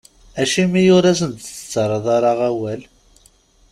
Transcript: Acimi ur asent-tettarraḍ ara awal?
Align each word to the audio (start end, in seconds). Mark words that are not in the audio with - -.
Acimi 0.41 0.83
ur 0.97 1.03
asent-tettarraḍ 1.11 2.05
ara 2.17 2.33
awal? 2.49 2.81